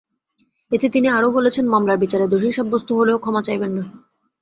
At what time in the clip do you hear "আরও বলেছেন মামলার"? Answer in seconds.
1.07-1.97